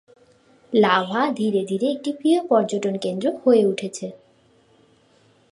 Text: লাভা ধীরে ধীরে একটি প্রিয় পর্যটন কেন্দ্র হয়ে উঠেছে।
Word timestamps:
লাভা 0.73 1.21
ধীরে 1.31 1.61
ধীরে 1.65 1.87
একটি 1.91 2.11
প্রিয় 2.13 2.39
পর্যটন 2.47 2.97
কেন্দ্র 2.97 3.25
হয়ে 3.43 3.63
উঠেছে। 3.65 4.07